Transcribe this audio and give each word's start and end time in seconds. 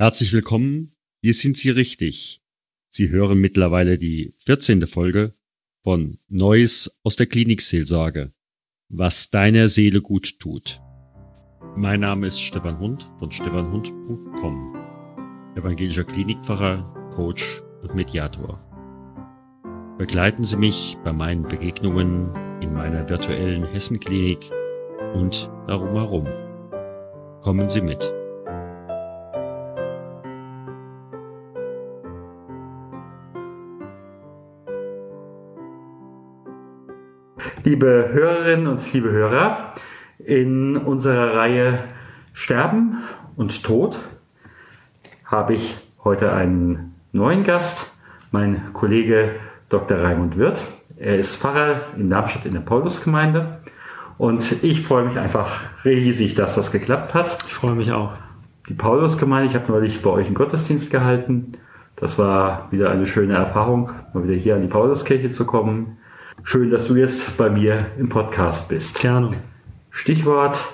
Herzlich 0.00 0.32
willkommen, 0.32 0.94
hier 1.22 1.34
sind 1.34 1.58
Sie 1.58 1.70
richtig. 1.70 2.40
Sie 2.88 3.08
hören 3.08 3.40
mittlerweile 3.40 3.98
die 3.98 4.32
14. 4.46 4.86
Folge 4.86 5.34
von 5.82 6.18
Neues 6.28 6.96
aus 7.02 7.16
der 7.16 7.26
Klinikseelsorge. 7.26 8.32
Was 8.88 9.30
deiner 9.30 9.68
Seele 9.68 10.00
gut 10.00 10.38
tut. 10.38 10.80
Mein 11.74 11.98
Name 11.98 12.28
ist 12.28 12.40
Stefan 12.40 12.78
Hund 12.78 13.10
von 13.18 13.32
stefanhund.com, 13.32 14.76
evangelischer 15.56 16.04
Klinikpfarrer, 16.04 17.10
Coach 17.16 17.60
und 17.82 17.96
Mediator. 17.96 18.62
Begleiten 19.98 20.44
Sie 20.44 20.58
mich 20.58 20.96
bei 21.02 21.12
meinen 21.12 21.42
Begegnungen 21.42 22.32
in 22.62 22.72
meiner 22.72 23.08
virtuellen 23.08 23.64
Hessenklinik 23.64 24.48
und 25.14 25.50
darum 25.66 25.94
herum. 25.94 26.28
Kommen 27.42 27.68
Sie 27.68 27.80
mit. 27.80 28.12
Liebe 37.64 38.10
Hörerinnen 38.12 38.68
und 38.68 38.92
liebe 38.92 39.10
Hörer, 39.10 39.74
in 40.24 40.76
unserer 40.76 41.34
Reihe 41.36 41.80
Sterben 42.32 42.98
und 43.36 43.64
Tod 43.64 43.98
habe 45.24 45.54
ich 45.54 45.78
heute 46.04 46.32
einen 46.32 46.94
neuen 47.10 47.42
Gast, 47.42 47.96
mein 48.30 48.72
Kollege 48.74 49.32
Dr. 49.70 49.98
Raimund 49.98 50.38
Wirth. 50.38 50.62
Er 50.98 51.18
ist 51.18 51.36
Pfarrer 51.36 51.94
in 51.96 52.10
Darmstadt 52.10 52.46
in 52.46 52.54
der 52.54 52.60
Paulusgemeinde 52.60 53.58
und 54.18 54.62
ich 54.62 54.82
freue 54.82 55.04
mich 55.04 55.18
einfach 55.18 55.60
riesig, 55.84 56.36
dass 56.36 56.54
das 56.54 56.70
geklappt 56.70 57.14
hat. 57.14 57.38
Ich 57.44 57.54
freue 57.54 57.74
mich 57.74 57.90
auch. 57.90 58.12
Die 58.68 58.74
Paulusgemeinde, 58.74 59.48
ich 59.48 59.56
habe 59.56 59.72
neulich 59.72 60.00
bei 60.00 60.10
euch 60.10 60.26
einen 60.26 60.36
Gottesdienst 60.36 60.92
gehalten. 60.92 61.52
Das 61.96 62.18
war 62.18 62.68
wieder 62.70 62.90
eine 62.90 63.06
schöne 63.06 63.34
Erfahrung, 63.34 63.90
mal 64.14 64.22
wieder 64.22 64.38
hier 64.38 64.54
an 64.54 64.62
die 64.62 64.68
Pauluskirche 64.68 65.30
zu 65.30 65.44
kommen. 65.44 65.97
Schön, 66.44 66.70
dass 66.70 66.86
du 66.86 66.94
jetzt 66.94 67.36
bei 67.36 67.50
mir 67.50 67.86
im 67.98 68.08
Podcast 68.08 68.68
bist. 68.68 69.00
Gerne. 69.00 69.36
Stichwort 69.90 70.64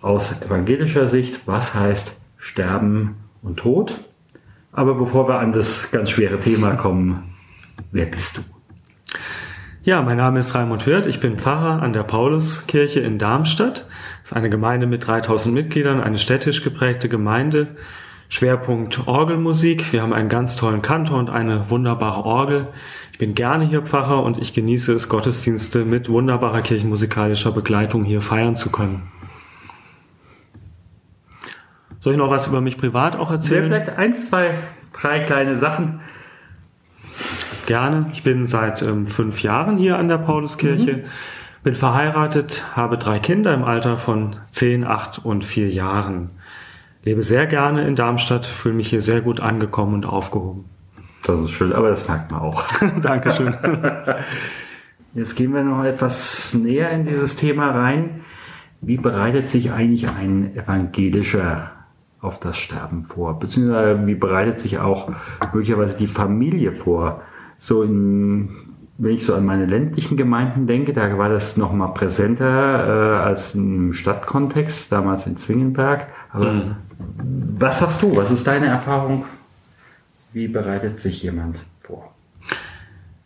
aus 0.00 0.42
evangelischer 0.42 1.06
Sicht, 1.06 1.46
was 1.46 1.74
heißt 1.74 2.20
Sterben 2.36 3.16
und 3.42 3.58
Tod? 3.58 3.98
Aber 4.72 4.94
bevor 4.94 5.26
wir 5.26 5.38
an 5.38 5.52
das 5.52 5.90
ganz 5.90 6.10
schwere 6.10 6.38
Thema 6.38 6.76
kommen, 6.76 7.34
wer 7.90 8.06
bist 8.06 8.38
du? 8.38 8.42
Ja, 9.82 10.02
mein 10.02 10.18
Name 10.18 10.38
ist 10.38 10.54
Raimund 10.54 10.86
Wirth. 10.86 11.06
Ich 11.06 11.20
bin 11.20 11.38
Pfarrer 11.38 11.82
an 11.82 11.94
der 11.94 12.02
Pauluskirche 12.02 13.00
in 13.00 13.18
Darmstadt. 13.18 13.86
Das 14.20 14.30
ist 14.30 14.36
eine 14.36 14.50
Gemeinde 14.50 14.86
mit 14.86 15.06
3000 15.06 15.54
Mitgliedern, 15.54 16.00
eine 16.02 16.18
städtisch 16.18 16.62
geprägte 16.62 17.08
Gemeinde. 17.08 17.68
Schwerpunkt 18.30 19.06
Orgelmusik. 19.06 19.92
Wir 19.92 20.00
haben 20.00 20.14
einen 20.14 20.30
ganz 20.30 20.56
tollen 20.56 20.80
Kantor 20.80 21.18
und 21.18 21.28
eine 21.28 21.68
wunderbare 21.68 22.24
Orgel 22.24 22.68
bin 23.20 23.34
gerne 23.34 23.66
hier 23.66 23.82
Pfarrer 23.82 24.22
und 24.22 24.38
ich 24.38 24.54
genieße 24.54 24.94
es, 24.94 25.10
Gottesdienste 25.10 25.84
mit 25.84 26.08
wunderbarer 26.08 26.62
kirchenmusikalischer 26.62 27.52
Begleitung 27.52 28.02
hier 28.02 28.22
feiern 28.22 28.56
zu 28.56 28.70
können. 28.70 29.12
Soll 32.00 32.14
ich 32.14 32.18
noch 32.18 32.30
was 32.30 32.46
über 32.46 32.62
mich 32.62 32.78
privat 32.78 33.16
auch 33.16 33.30
erzählen? 33.30 33.70
Ja, 33.70 33.80
vielleicht 33.80 33.98
eins, 33.98 34.30
zwei, 34.30 34.54
drei 34.94 35.20
kleine 35.20 35.58
Sachen. 35.58 36.00
Gerne. 37.66 38.06
Ich 38.14 38.22
bin 38.22 38.46
seit 38.46 38.80
ähm, 38.80 39.06
fünf 39.06 39.42
Jahren 39.42 39.76
hier 39.76 39.98
an 39.98 40.08
der 40.08 40.16
Pauluskirche, 40.16 40.94
mhm. 40.94 41.04
bin 41.62 41.74
verheiratet, 41.74 42.64
habe 42.74 42.96
drei 42.96 43.18
Kinder 43.18 43.52
im 43.52 43.64
Alter 43.64 43.98
von 43.98 44.36
zehn, 44.50 44.82
acht 44.84 45.22
und 45.22 45.44
vier 45.44 45.68
Jahren. 45.68 46.30
Lebe 47.02 47.22
sehr 47.22 47.46
gerne 47.46 47.86
in 47.86 47.96
Darmstadt, 47.96 48.44
fühle 48.44 48.74
mich 48.74 48.88
hier 48.88 49.00
sehr 49.00 49.22
gut 49.22 49.40
angekommen 49.40 49.94
und 49.94 50.06
aufgehoben. 50.06 50.66
Das 51.24 51.40
ist 51.40 51.50
schön, 51.50 51.72
aber 51.72 51.90
das 51.90 52.08
merkt 52.08 52.30
man 52.30 52.40
auch. 52.40 52.64
Dankeschön. 53.02 53.54
Jetzt 55.14 55.34
gehen 55.34 55.52
wir 55.52 55.62
noch 55.62 55.84
etwas 55.84 56.54
näher 56.54 56.90
in 56.90 57.06
dieses 57.06 57.36
Thema 57.36 57.70
rein. 57.70 58.20
Wie 58.80 58.96
bereitet 58.96 59.48
sich 59.48 59.72
eigentlich 59.72 60.08
ein 60.08 60.56
evangelischer 60.56 61.72
auf 62.20 62.38
das 62.38 62.56
Sterben 62.56 63.04
vor? 63.04 63.38
Beziehungsweise 63.38 64.06
wie 64.06 64.14
bereitet 64.14 64.60
sich 64.60 64.78
auch 64.78 65.10
möglicherweise 65.52 65.98
die 65.98 66.06
Familie 66.06 66.72
vor? 66.72 67.22
So 67.58 67.82
in, 67.82 68.69
wenn 69.02 69.12
ich 69.12 69.24
so 69.24 69.34
an 69.34 69.44
meine 69.44 69.66
ländlichen 69.66 70.16
Gemeinden 70.16 70.66
denke, 70.66 70.92
da 70.92 71.18
war 71.18 71.28
das 71.28 71.56
noch 71.56 71.72
mal 71.72 71.88
präsenter 71.88 72.44
äh, 72.46 73.22
als 73.22 73.54
im 73.54 73.92
Stadtkontext, 73.92 74.92
damals 74.92 75.26
in 75.26 75.36
Zwingenberg. 75.36 76.06
Aber 76.32 76.52
mhm. 76.52 76.76
was 77.58 77.80
hast 77.80 78.02
du? 78.02 78.16
Was 78.16 78.30
ist 78.30 78.46
deine 78.46 78.66
Erfahrung 78.66 79.24
wie 80.32 80.48
bereitet 80.48 81.00
sich 81.00 81.22
jemand 81.22 81.62
vor? 81.82 82.14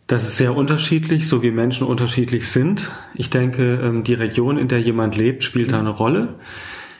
Das 0.07 0.23
ist 0.23 0.37
sehr 0.37 0.55
unterschiedlich, 0.55 1.27
so 1.27 1.41
wie 1.43 1.51
Menschen 1.51 1.87
unterschiedlich 1.87 2.49
sind. 2.49 2.91
Ich 3.13 3.29
denke, 3.29 3.75
ähm, 3.75 4.03
die 4.03 4.13
Region, 4.13 4.57
in 4.57 4.67
der 4.67 4.81
jemand 4.81 5.15
lebt, 5.15 5.43
spielt 5.43 5.71
da 5.71 5.79
eine 5.79 5.89
Rolle. 5.89 6.35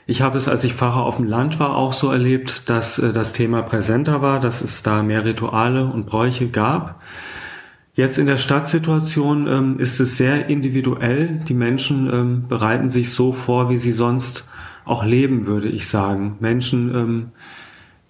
Ich 0.08 0.22
habe 0.22 0.38
es, 0.38 0.48
als 0.48 0.64
ich 0.64 0.74
Pfarrer 0.74 1.04
auf 1.04 1.18
dem 1.18 1.26
Land 1.26 1.60
war, 1.60 1.76
auch 1.76 1.94
so 1.94 2.12
erlebt, 2.12 2.70
dass 2.70 3.00
äh, 3.00 3.14
das 3.14 3.34
Thema 3.34 3.62
präsenter 3.64 4.22
war, 4.22 4.40
dass 4.40 4.62
es 4.62 4.84
da 4.84 5.02
mehr 5.04 5.26
Rituale 5.26 5.86
und 5.86 6.06
Bräuche 6.06 6.48
gab. 6.48 7.02
Jetzt 7.96 8.20
in 8.20 8.28
der 8.28 8.38
Stadtsituation 8.38 9.48
ähm, 9.48 9.80
ist 9.80 10.00
es 10.00 10.18
sehr 10.18 10.48
individuell. 10.48 11.40
Die 11.48 11.54
Menschen 11.54 12.14
ähm, 12.14 12.48
bereiten 12.48 12.90
sich 12.90 13.12
so 13.12 13.32
vor, 13.32 13.70
wie 13.70 13.78
sie 13.78 13.94
sonst 13.94 14.48
auch 14.84 15.04
leben, 15.04 15.48
würde 15.48 15.70
ich 15.70 15.88
sagen. 15.88 16.36
Menschen 16.40 17.32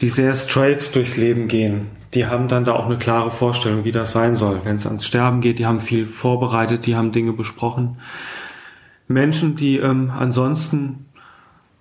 die 0.02 0.10
sehr 0.10 0.36
straight 0.36 0.94
durchs 0.94 1.18
Leben 1.18 1.48
gehen, 1.48 1.88
die 2.14 2.26
haben 2.26 2.48
dann 2.48 2.66
da 2.66 2.74
auch 2.74 2.86
eine 2.86 2.98
klare 2.98 3.32
Vorstellung, 3.32 3.84
wie 3.86 3.92
das 3.92 4.12
sein 4.12 4.36
soll. 4.36 4.62
Wenn 4.64 4.76
es 4.76 4.86
ans 4.86 5.06
Sterben 5.06 5.42
geht, 5.42 5.60
die 5.60 5.66
haben 5.66 5.82
viel 5.82 6.08
vorbereitet, 6.08 6.86
die 6.86 6.96
haben 6.96 7.12
Dinge 7.12 7.34
besprochen. 7.34 7.98
Menschen, 9.08 9.56
die 9.56 9.78
ähm, 9.78 10.12
ansonsten 10.18 11.06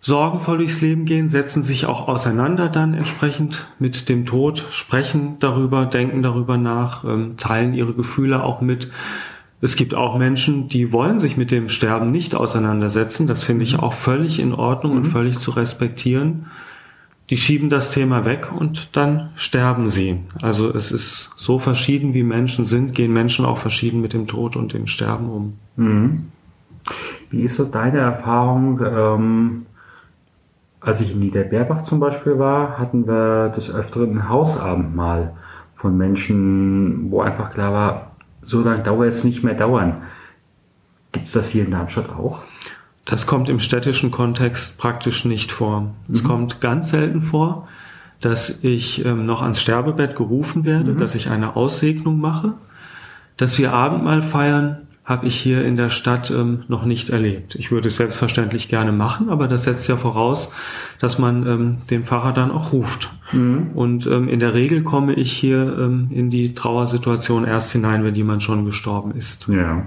sorgenvoll 0.04 0.58
durchs 0.58 0.82
Leben 0.82 1.06
gehen, 1.06 1.30
setzen 1.30 1.62
sich 1.62 1.86
auch 1.86 2.08
auseinander 2.08 2.68
dann 2.68 2.92
entsprechend 2.92 3.66
mit 3.78 4.08
dem 4.10 4.26
Tod, 4.26 4.66
sprechen 4.70 5.36
darüber, 5.40 5.86
denken 5.86 6.22
darüber 6.22 6.58
nach, 6.58 7.04
ähm, 7.04 7.36
teilen 7.38 7.72
ihre 7.72 7.94
Gefühle 7.94 8.42
auch 8.42 8.60
mit. 8.60 8.90
Es 9.62 9.76
gibt 9.76 9.94
auch 9.94 10.18
Menschen, 10.18 10.68
die 10.68 10.92
wollen 10.92 11.18
sich 11.18 11.38
mit 11.38 11.50
dem 11.50 11.70
Sterben 11.70 12.10
nicht 12.10 12.34
auseinandersetzen. 12.34 13.26
Das 13.26 13.44
finde 13.44 13.64
ich 13.64 13.78
mhm. 13.78 13.80
auch 13.80 13.94
völlig 13.94 14.40
in 14.40 14.52
Ordnung 14.52 14.92
mhm. 14.92 14.98
und 14.98 15.04
völlig 15.06 15.40
zu 15.40 15.52
respektieren 15.52 16.46
die 17.30 17.36
schieben 17.38 17.70
das 17.70 17.90
Thema 17.90 18.24
weg 18.24 18.52
und 18.54 18.96
dann 18.96 19.30
sterben 19.36 19.88
sie. 19.88 20.20
Also 20.42 20.68
es 20.74 20.92
ist 20.92 21.30
so 21.36 21.58
verschieden, 21.58 22.12
wie 22.12 22.22
Menschen 22.22 22.66
sind, 22.66 22.94
gehen 22.94 23.12
Menschen 23.12 23.46
auch 23.46 23.58
verschieden 23.58 24.02
mit 24.02 24.12
dem 24.12 24.26
Tod 24.26 24.56
und 24.56 24.74
dem 24.74 24.86
Sterben 24.86 25.30
um. 25.30 25.54
Mhm. 25.76 26.26
Wie 27.30 27.42
ist 27.42 27.56
so 27.56 27.64
deine 27.64 27.98
Erfahrung? 27.98 28.80
Ähm, 28.84 29.66
als 30.84 31.00
ich 31.00 31.12
in 31.12 31.20
Niederberbach 31.20 31.82
zum 31.82 32.00
Beispiel 32.00 32.38
war, 32.38 32.78
hatten 32.78 33.06
wir 33.06 33.48
des 33.48 33.74
Öfteren 33.74 34.16
ein 34.16 34.28
Hausabendmahl 34.28 35.34
von 35.76 35.96
Menschen, 35.96 37.10
wo 37.10 37.22
einfach 37.22 37.52
klar 37.52 37.72
war, 37.72 38.10
so 38.42 38.62
lange 38.62 38.82
dauert 38.82 39.12
es 39.12 39.24
nicht 39.24 39.42
mehr 39.42 39.54
dauern. 39.54 40.02
Gibt 41.12 41.28
es 41.28 41.32
das 41.32 41.48
hier 41.48 41.64
in 41.64 41.70
Darmstadt 41.70 42.10
auch? 42.10 42.40
Das 43.04 43.26
kommt 43.26 43.48
im 43.48 43.58
städtischen 43.58 44.10
Kontext 44.10 44.78
praktisch 44.78 45.24
nicht 45.24 45.52
vor. 45.52 45.90
Es 46.12 46.22
mhm. 46.22 46.26
kommt 46.26 46.60
ganz 46.60 46.90
selten 46.90 47.22
vor, 47.22 47.68
dass 48.20 48.62
ich 48.62 49.04
ähm, 49.04 49.26
noch 49.26 49.42
ans 49.42 49.60
Sterbebett 49.60 50.16
gerufen 50.16 50.64
werde, 50.64 50.92
mhm. 50.92 50.98
dass 50.98 51.14
ich 51.14 51.30
eine 51.30 51.56
Aussegnung 51.56 52.20
mache. 52.20 52.54
Dass 53.36 53.58
wir 53.58 53.72
Abendmahl 53.72 54.22
feiern, 54.22 54.83
habe 55.04 55.26
ich 55.26 55.36
hier 55.36 55.64
in 55.64 55.76
der 55.76 55.90
Stadt 55.90 56.30
ähm, 56.30 56.64
noch 56.68 56.84
nicht 56.84 57.10
erlebt. 57.10 57.54
Ich 57.56 57.70
würde 57.70 57.88
es 57.88 57.96
selbstverständlich 57.96 58.68
gerne 58.68 58.90
machen, 58.90 59.28
aber 59.28 59.48
das 59.48 59.64
setzt 59.64 59.86
ja 59.88 59.96
voraus, 59.96 60.50
dass 60.98 61.18
man 61.18 61.46
ähm, 61.46 61.78
den 61.90 62.04
Pfarrer 62.04 62.32
dann 62.32 62.50
auch 62.50 62.72
ruft. 62.72 63.10
Mhm. 63.32 63.72
Und 63.74 64.06
ähm, 64.06 64.28
in 64.28 64.40
der 64.40 64.54
Regel 64.54 64.82
komme 64.82 65.12
ich 65.12 65.32
hier 65.32 65.76
ähm, 65.78 66.08
in 66.10 66.30
die 66.30 66.54
Trauersituation 66.54 67.44
erst 67.44 67.72
hinein, 67.72 68.02
wenn 68.04 68.14
jemand 68.14 68.42
schon 68.42 68.64
gestorben 68.64 69.12
ist. 69.14 69.48
Ja 69.48 69.86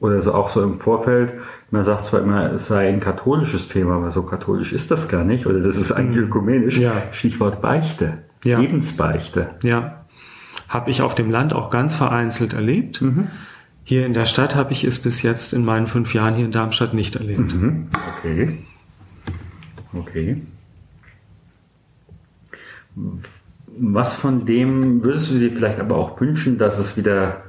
oder 0.00 0.22
so 0.22 0.32
auch 0.32 0.48
so 0.48 0.62
im 0.62 0.78
Vorfeld, 0.78 1.32
man 1.70 1.84
sagt 1.84 2.04
zwar 2.06 2.20
immer, 2.20 2.52
es 2.52 2.68
sei 2.68 2.88
ein 2.88 3.00
katholisches 3.00 3.68
Thema, 3.68 3.96
aber 3.96 4.12
so 4.12 4.22
katholisch 4.22 4.72
ist 4.72 4.90
das 4.90 5.08
gar 5.08 5.24
nicht, 5.24 5.46
oder 5.46 5.60
das 5.60 5.76
ist 5.76 5.92
eigentlich 5.92 6.18
mhm. 6.18 6.28
ökumenisch. 6.28 6.78
Ja. 6.78 7.02
Stichwort 7.10 7.60
Beichte, 7.60 8.18
ja. 8.44 8.60
Lebensbeichte. 8.60 9.50
Ja, 9.62 10.04
habe 10.68 10.90
ich 10.90 11.02
auf 11.02 11.14
dem 11.14 11.30
Land 11.30 11.54
auch 11.54 11.70
ganz 11.70 11.94
vereinzelt 11.94 12.52
erlebt. 12.52 13.00
Mhm. 13.00 13.28
Hier 13.84 14.04
in 14.04 14.12
der 14.12 14.26
Stadt 14.26 14.54
habe 14.54 14.72
ich 14.72 14.84
es 14.84 14.98
bis 14.98 15.22
jetzt 15.22 15.54
in 15.54 15.64
meinen 15.64 15.86
fünf 15.86 16.12
Jahren 16.12 16.34
hier 16.34 16.44
in 16.44 16.52
Darmstadt 16.52 16.92
nicht 16.92 17.16
erlebt. 17.16 17.54
Mhm. 17.54 17.88
Okay. 18.18 18.58
Okay. 19.94 20.42
Was 23.66 24.14
von 24.14 24.44
dem 24.44 25.02
würdest 25.02 25.32
du 25.32 25.38
dir 25.38 25.50
vielleicht 25.50 25.80
aber 25.80 25.96
auch 25.96 26.20
wünschen, 26.20 26.58
dass 26.58 26.78
es 26.78 26.96
wieder 26.96 27.44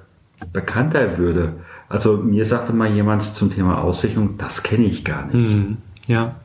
bekannter 0.54 1.18
würde? 1.18 1.54
Also 1.90 2.18
mir 2.18 2.46
sagte 2.46 2.72
mal 2.72 2.90
jemand 2.90 3.24
zum 3.24 3.54
Thema 3.54 3.82
Aussicherung, 3.82 4.38
das 4.38 4.64
kenne 4.64 4.86
ich 4.86 5.04
gar 5.04 5.26
nicht. 5.26 5.50
Mhm. 5.50 5.78
Ja. 6.06 6.36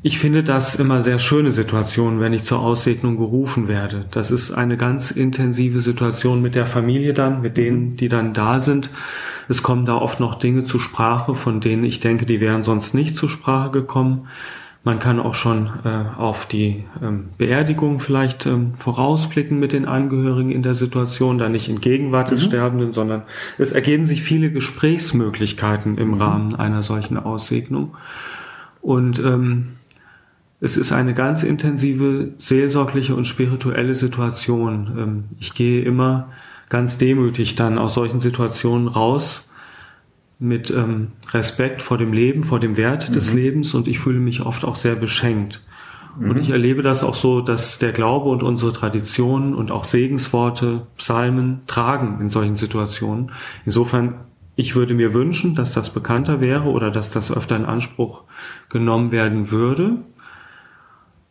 Ich 0.00 0.20
finde 0.20 0.44
das 0.44 0.76
immer 0.76 1.02
sehr 1.02 1.18
schöne 1.18 1.50
Situation, 1.50 2.20
wenn 2.20 2.32
ich 2.32 2.44
zur 2.44 2.60
Aussegnung 2.60 3.16
gerufen 3.16 3.66
werde. 3.66 4.04
Das 4.12 4.30
ist 4.30 4.52
eine 4.52 4.76
ganz 4.76 5.10
intensive 5.10 5.80
Situation 5.80 6.40
mit 6.40 6.54
der 6.54 6.66
Familie 6.66 7.14
dann, 7.14 7.42
mit 7.42 7.56
denen, 7.56 7.96
die 7.96 8.08
dann 8.08 8.32
da 8.32 8.60
sind. 8.60 8.90
Es 9.48 9.64
kommen 9.64 9.86
da 9.86 9.96
oft 9.96 10.20
noch 10.20 10.36
Dinge 10.36 10.62
zur 10.62 10.80
Sprache, 10.80 11.34
von 11.34 11.60
denen 11.60 11.82
ich 11.82 11.98
denke, 11.98 12.26
die 12.26 12.40
wären 12.40 12.62
sonst 12.62 12.94
nicht 12.94 13.16
zur 13.16 13.28
Sprache 13.28 13.70
gekommen. 13.72 14.28
Man 14.84 15.00
kann 15.00 15.18
auch 15.18 15.34
schon 15.34 15.68
äh, 15.84 16.16
auf 16.16 16.46
die 16.46 16.84
ähm, 17.02 17.30
Beerdigung 17.36 17.98
vielleicht 17.98 18.46
ähm, 18.46 18.74
vorausblicken 18.76 19.58
mit 19.58 19.72
den 19.72 19.84
Angehörigen 19.84 20.52
in 20.52 20.62
der 20.62 20.76
Situation, 20.76 21.38
da 21.38 21.48
nicht 21.48 21.68
in 21.68 21.80
Gegenwart 21.80 22.30
des 22.30 22.44
mhm. 22.44 22.46
Sterbenden, 22.46 22.92
sondern 22.92 23.24
es 23.58 23.72
ergeben 23.72 24.06
sich 24.06 24.22
viele 24.22 24.52
Gesprächsmöglichkeiten 24.52 25.98
im 25.98 26.12
mhm. 26.12 26.22
Rahmen 26.22 26.54
einer 26.54 26.84
solchen 26.84 27.16
Aussegnung. 27.16 27.96
Und 28.80 29.18
ähm, 29.18 29.72
es 30.60 30.76
ist 30.76 30.92
eine 30.92 31.14
ganz 31.14 31.42
intensive 31.42 32.32
seelsorgliche 32.38 33.14
und 33.14 33.26
spirituelle 33.26 33.94
Situation. 33.94 34.96
Ähm, 34.98 35.24
ich 35.38 35.54
gehe 35.54 35.82
immer 35.82 36.30
ganz 36.68 36.98
demütig 36.98 37.54
dann 37.54 37.78
aus 37.78 37.94
solchen 37.94 38.20
Situationen 38.20 38.88
raus 38.88 39.48
mit 40.38 40.70
ähm, 40.70 41.08
Respekt 41.32 41.82
vor 41.82 41.98
dem 41.98 42.12
Leben, 42.12 42.44
vor 42.44 42.60
dem 42.60 42.76
Wert 42.76 43.08
mhm. 43.08 43.12
des 43.12 43.32
Lebens 43.32 43.74
und 43.74 43.88
ich 43.88 43.98
fühle 43.98 44.20
mich 44.20 44.42
oft 44.42 44.64
auch 44.64 44.76
sehr 44.76 44.94
beschenkt. 44.94 45.62
Mhm. 46.18 46.30
Und 46.30 46.36
ich 46.38 46.50
erlebe 46.50 46.82
das 46.82 47.02
auch 47.02 47.14
so, 47.14 47.40
dass 47.40 47.78
der 47.78 47.92
Glaube 47.92 48.28
und 48.28 48.42
unsere 48.42 48.72
Traditionen 48.72 49.54
und 49.54 49.70
auch 49.70 49.84
Segensworte, 49.84 50.86
Psalmen 50.96 51.60
tragen 51.66 52.20
in 52.20 52.28
solchen 52.28 52.56
Situationen. 52.56 53.32
Insofern, 53.64 54.14
ich 54.54 54.74
würde 54.74 54.94
mir 54.94 55.14
wünschen, 55.14 55.54
dass 55.54 55.72
das 55.72 55.90
bekannter 55.90 56.40
wäre 56.40 56.68
oder 56.68 56.90
dass 56.90 57.10
das 57.10 57.32
öfter 57.32 57.56
in 57.56 57.64
Anspruch 57.64 58.24
genommen 58.68 59.12
werden 59.12 59.50
würde. 59.50 59.98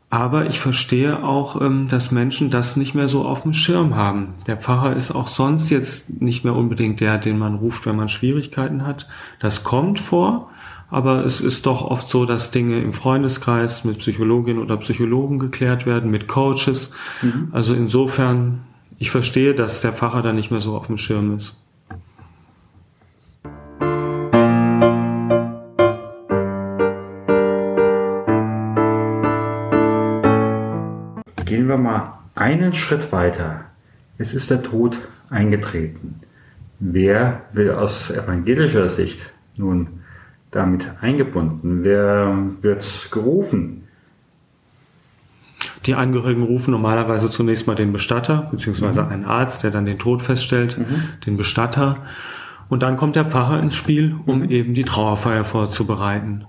Aber 0.10 0.48
ich 0.48 0.60
verstehe 0.60 1.22
auch, 1.22 1.60
ähm, 1.62 1.90
dass 1.90 2.12
Menschen 2.12 2.50
das 2.50 2.78
nicht 2.78 2.96
mehr 2.96 3.10
so 3.10 3.26
auf 3.26 3.42
dem 3.42 3.54
Schirm 3.54 3.96
haben. 3.96 4.36
Der 4.48 4.56
Pfarrer 4.56 4.96
ist 4.96 5.12
auch 5.12 5.28
sonst 5.28 5.70
jetzt 5.70 6.22
nicht 6.22 6.46
mehr 6.46 6.56
unbedingt 6.56 7.02
der, 7.02 7.18
den 7.18 7.38
man 7.38 7.56
ruft, 7.56 7.86
wenn 7.86 7.98
man 7.98 8.08
Schwierigkeiten 8.08 8.86
hat. 8.86 9.08
Das 9.40 9.66
kommt 9.66 10.00
vor, 10.00 10.50
aber 10.90 11.26
es 11.26 11.42
ist 11.42 11.66
doch 11.66 11.82
oft 11.82 12.08
so, 12.08 12.24
dass 12.24 12.52
Dinge 12.52 12.80
im 12.80 12.94
Freundeskreis 12.94 13.84
mit 13.84 14.00
Psychologinnen 14.00 14.64
oder 14.64 14.78
Psychologen 14.78 15.40
geklärt 15.40 15.86
werden, 15.86 16.10
mit 16.10 16.30
Coaches. 16.30 16.92
Mhm. 17.22 17.50
Also 17.52 17.74
insofern, 17.74 18.62
ich 18.98 19.12
verstehe, 19.12 19.54
dass 19.54 19.82
der 19.82 19.92
Pfarrer 19.92 20.22
da 20.22 20.32
nicht 20.32 20.52
mehr 20.52 20.62
so 20.62 20.78
auf 20.78 20.88
dem 20.88 20.98
Schirm 20.98 21.36
ist. 21.36 21.58
Wir 31.84 31.92
mal 31.92 32.20
einen 32.36 32.74
Schritt 32.74 33.12
weiter. 33.12 33.66
Es 34.18 34.34
ist 34.34 34.50
der 34.50 34.64
Tod 34.64 34.98
eingetreten. 35.30 36.22
Wer 36.80 37.42
will 37.54 37.72
aus 37.72 38.12
evangelischer 38.12 38.90
Sicht 38.90 39.32
nun 39.56 40.02
damit 40.52 40.90
eingebunden? 41.02 41.84
Wer 41.84 42.36
wird 42.62 43.10
gerufen? 43.12 43.84
Die 45.86 45.96
Angehörigen 45.96 46.44
rufen 46.44 46.72
normalerweise 46.72 47.30
zunächst 47.30 47.66
mal 47.66 47.76
den 47.76 47.94
Bestatter, 47.94 48.50
beziehungsweise 48.52 49.04
mhm. 49.04 49.10
einen 49.10 49.26
Arzt, 49.26 49.64
der 49.64 49.72
dann 49.72 49.86
den 49.86 50.00
Tod 50.00 50.22
feststellt, 50.22 50.78
mhm. 50.78 51.04
den 51.26 51.38
Bestatter. 51.38 51.98
Und 52.70 52.84
dann 52.84 52.98
kommt 52.98 53.16
der 53.16 53.26
Pfarrer 53.26 53.62
ins 53.62 53.76
Spiel, 53.76 54.16
um 54.26 54.40
mhm. 54.40 54.50
eben 54.50 54.74
die 54.74 54.84
Trauerfeier 54.84 55.46
vorzubereiten. 55.46 56.46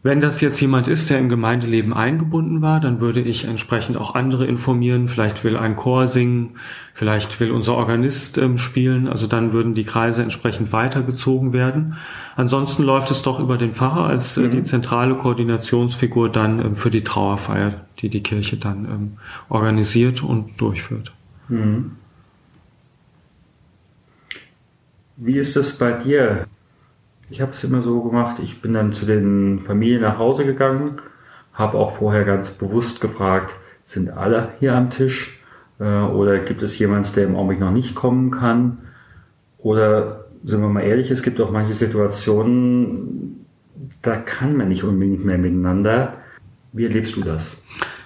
Wenn 0.00 0.20
das 0.20 0.40
jetzt 0.40 0.60
jemand 0.60 0.86
ist, 0.86 1.10
der 1.10 1.18
im 1.18 1.28
Gemeindeleben 1.28 1.92
eingebunden 1.92 2.62
war, 2.62 2.78
dann 2.78 3.00
würde 3.00 3.20
ich 3.20 3.44
entsprechend 3.44 3.96
auch 3.96 4.14
andere 4.14 4.46
informieren. 4.46 5.08
Vielleicht 5.08 5.42
will 5.42 5.56
ein 5.56 5.74
Chor 5.74 6.06
singen, 6.06 6.56
vielleicht 6.94 7.40
will 7.40 7.50
unser 7.50 7.74
Organist 7.74 8.38
ähm, 8.38 8.58
spielen. 8.58 9.08
Also 9.08 9.26
dann 9.26 9.52
würden 9.52 9.74
die 9.74 9.84
Kreise 9.84 10.22
entsprechend 10.22 10.72
weitergezogen 10.72 11.52
werden. 11.52 11.96
Ansonsten 12.36 12.84
läuft 12.84 13.10
es 13.10 13.22
doch 13.22 13.40
über 13.40 13.58
den 13.58 13.74
Pfarrer 13.74 14.06
als 14.06 14.36
äh, 14.36 14.42
mhm. 14.42 14.50
die 14.50 14.62
zentrale 14.62 15.16
Koordinationsfigur 15.16 16.30
dann 16.30 16.60
ähm, 16.60 16.76
für 16.76 16.90
die 16.90 17.02
Trauerfeier, 17.02 17.74
die 17.98 18.08
die 18.08 18.22
Kirche 18.22 18.56
dann 18.56 18.84
ähm, 18.84 19.12
organisiert 19.48 20.22
und 20.22 20.60
durchführt. 20.60 21.12
Mhm. 21.48 21.96
Wie 25.16 25.36
ist 25.36 25.56
das 25.56 25.76
bei 25.76 25.90
dir? 25.90 26.46
Ich 27.30 27.42
habe 27.42 27.52
es 27.52 27.62
immer 27.62 27.82
so 27.82 28.00
gemacht, 28.02 28.40
ich 28.42 28.62
bin 28.62 28.72
dann 28.72 28.92
zu 28.92 29.04
den 29.04 29.60
Familien 29.60 30.00
nach 30.00 30.18
Hause 30.18 30.46
gegangen, 30.46 31.00
habe 31.52 31.76
auch 31.76 31.96
vorher 31.96 32.24
ganz 32.24 32.50
bewusst 32.50 33.00
gefragt, 33.00 33.54
sind 33.84 34.10
alle 34.10 34.50
hier 34.60 34.74
am 34.74 34.90
Tisch 34.90 35.38
äh, 35.78 35.84
oder 35.84 36.38
gibt 36.38 36.62
es 36.62 36.78
jemand, 36.78 37.16
der 37.16 37.24
im 37.24 37.36
Augenblick 37.36 37.60
noch 37.60 37.70
nicht 37.70 37.94
kommen 37.94 38.30
kann? 38.30 38.78
Oder 39.58 40.24
sind 40.44 40.60
wir 40.62 40.68
mal 40.68 40.82
ehrlich, 40.82 41.10
es 41.10 41.22
gibt 41.22 41.40
auch 41.40 41.50
manche 41.50 41.74
Situationen, 41.74 43.44
da 44.00 44.16
kann 44.16 44.56
man 44.56 44.68
nicht 44.68 44.84
unbedingt 44.84 45.24
mehr 45.24 45.38
miteinander. 45.38 46.14
Wie 46.72 46.84
erlebst 46.84 47.16
du 47.16 47.22
das? 47.22 47.62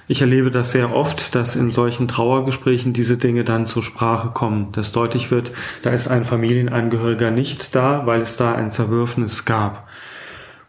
Ich 0.08 0.20
erlebe 0.20 0.50
das 0.50 0.72
sehr 0.72 0.94
oft, 0.94 1.34
dass 1.34 1.56
in 1.56 1.70
solchen 1.70 2.08
Trauergesprächen 2.08 2.92
diese 2.92 3.16
Dinge 3.16 3.44
dann 3.44 3.66
zur 3.66 3.82
Sprache 3.82 4.30
kommen, 4.30 4.72
dass 4.72 4.92
deutlich 4.92 5.30
wird, 5.30 5.52
da 5.82 5.90
ist 5.90 6.08
ein 6.08 6.24
Familienangehöriger 6.24 7.30
nicht 7.30 7.74
da, 7.74 8.06
weil 8.06 8.20
es 8.20 8.36
da 8.36 8.54
ein 8.54 8.70
Zerwürfnis 8.70 9.44
gab. 9.44 9.88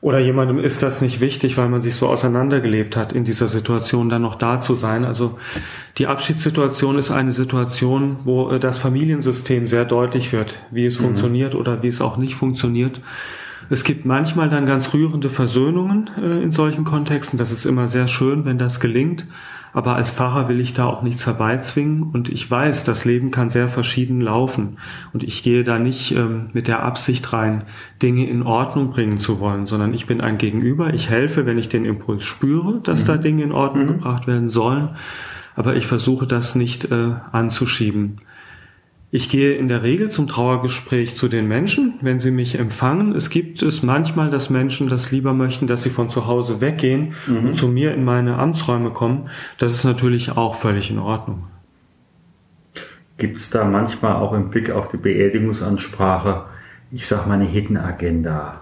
Oder 0.03 0.19
jemandem 0.19 0.59
ist 0.59 0.83
das 0.83 0.99
nicht 0.99 1.21
wichtig, 1.21 1.55
weil 1.57 1.69
man 1.69 1.81
sich 1.81 1.95
so 1.95 2.09
auseinandergelebt 2.09 2.97
hat, 2.97 3.13
in 3.13 3.23
dieser 3.23 3.47
Situation 3.47 4.09
dann 4.09 4.21
noch 4.21 4.35
da 4.35 4.59
zu 4.59 4.75
sein. 4.75 5.05
Also 5.05 5.39
die 5.97 6.07
Abschiedssituation 6.07 6.97
ist 6.97 7.09
eine 7.09 7.31
Situation, 7.31 8.17
wo 8.25 8.51
äh, 8.51 8.59
das 8.59 8.77
Familiensystem 8.79 9.65
sehr 9.65 9.85
deutlich 9.85 10.33
wird, 10.33 10.61
wie 10.71 10.85
es 10.85 10.99
mhm. 10.99 11.05
funktioniert 11.05 11.55
oder 11.55 11.83
wie 11.83 11.87
es 11.87 12.01
auch 12.01 12.17
nicht 12.17 12.35
funktioniert. 12.35 12.99
Es 13.69 13.83
gibt 13.83 14.05
manchmal 14.05 14.49
dann 14.49 14.65
ganz 14.65 14.93
rührende 14.93 15.29
Versöhnungen 15.29 16.09
äh, 16.17 16.43
in 16.43 16.51
solchen 16.51 16.83
Kontexten. 16.83 17.37
Das 17.37 17.51
ist 17.51 17.65
immer 17.65 17.87
sehr 17.87 18.07
schön, 18.07 18.45
wenn 18.45 18.57
das 18.57 18.79
gelingt. 18.79 19.25
Aber 19.73 19.95
als 19.95 20.11
Pfarrer 20.11 20.47
will 20.49 20.59
ich 20.59 20.75
da 20.75 20.85
auch 20.85 21.01
nichts 21.01 21.25
herbeizwingen 21.25 22.03
und 22.03 22.29
ich 22.29 22.49
weiß, 22.49 22.83
das 22.83 23.05
Leben 23.05 23.31
kann 23.31 23.49
sehr 23.49 23.67
verschieden 23.67 24.21
laufen 24.21 24.77
und 25.13 25.23
ich 25.23 25.41
gehe 25.41 25.63
da 25.63 25.79
nicht 25.79 26.15
ähm, 26.15 26.51
mit 26.53 26.67
der 26.67 26.83
Absicht 26.83 27.33
rein, 27.33 27.63
Dinge 28.01 28.29
in 28.29 28.43
Ordnung 28.43 28.91
bringen 28.91 29.17
zu 29.17 29.39
wollen, 29.39 29.65
sondern 29.65 29.95
ich 29.95 30.05
bin 30.05 30.21
ein 30.21 30.37
Gegenüber. 30.37 30.93
Ich 30.93 31.09
helfe, 31.09 31.47
wenn 31.47 31.57
ich 31.57 31.69
den 31.69 31.85
Impuls 31.85 32.23
spüre, 32.23 32.81
dass 32.83 33.01
mhm. 33.01 33.07
da 33.07 33.17
Dinge 33.17 33.43
in 33.43 33.51
Ordnung 33.51 33.85
mhm. 33.85 33.93
gebracht 33.93 34.27
werden 34.27 34.49
sollen, 34.49 34.89
aber 35.55 35.75
ich 35.75 35.87
versuche 35.87 36.27
das 36.27 36.53
nicht 36.53 36.91
äh, 36.91 37.15
anzuschieben. 37.31 38.19
Ich 39.15 39.29
gehe 39.29 39.53
in 39.53 39.67
der 39.67 39.83
Regel 39.83 40.09
zum 40.09 40.27
Trauergespräch 40.27 41.15
zu 41.15 41.27
den 41.27 41.47
Menschen, 41.47 41.99
wenn 42.01 42.17
sie 42.17 42.31
mich 42.31 42.57
empfangen. 42.57 43.13
Es 43.13 43.29
gibt 43.29 43.61
es 43.61 43.83
manchmal, 43.83 44.31
dass 44.31 44.49
Menschen 44.49 44.89
das 44.89 45.11
lieber 45.11 45.33
möchten, 45.33 45.67
dass 45.67 45.83
sie 45.83 45.91
von 45.91 46.09
zu 46.09 46.25
Hause 46.25 46.61
weggehen 46.61 47.13
mhm. 47.27 47.49
und 47.49 47.55
zu 47.55 47.67
mir 47.67 47.93
in 47.93 48.03
meine 48.03 48.39
Amtsräume 48.39 48.89
kommen. 48.89 49.29
Das 49.59 49.71
ist 49.71 49.83
natürlich 49.83 50.35
auch 50.35 50.55
völlig 50.55 50.89
in 50.89 50.97
Ordnung. 50.97 51.43
Gibt 53.19 53.37
es 53.37 53.51
da 53.51 53.65
manchmal 53.65 54.15
auch 54.15 54.33
im 54.33 54.49
Blick 54.49 54.71
auf 54.71 54.89
die 54.89 54.97
Beerdigungsansprache, 54.97 56.45
ich 56.91 57.05
sag 57.05 57.27
mal 57.27 57.35
eine 57.35 57.45
Hidden 57.45 57.77
Agenda? 57.77 58.61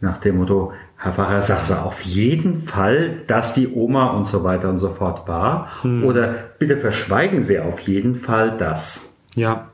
Nach 0.00 0.16
dem 0.16 0.38
Motto, 0.38 0.72
Herr 0.96 1.12
Pfarrer, 1.12 1.42
sagen 1.42 1.64
Sie 1.64 1.78
auf 1.78 2.00
jeden 2.00 2.62
Fall, 2.62 3.18
dass 3.26 3.52
die 3.52 3.68
Oma 3.68 4.12
und 4.12 4.26
so 4.26 4.44
weiter 4.44 4.70
und 4.70 4.78
so 4.78 4.88
fort 4.88 5.28
war. 5.28 5.68
Hm. 5.82 6.04
Oder 6.04 6.36
bitte 6.58 6.78
verschweigen 6.78 7.42
Sie 7.42 7.58
auf 7.58 7.80
jeden 7.80 8.14
Fall 8.14 8.56
das. 8.56 9.13
Ja, 9.34 9.68